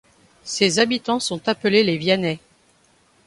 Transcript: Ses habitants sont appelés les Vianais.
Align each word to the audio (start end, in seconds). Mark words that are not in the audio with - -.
Ses 0.43 0.79
habitants 0.79 1.19
sont 1.19 1.47
appelés 1.47 1.83
les 1.83 1.95
Vianais. 1.97 2.39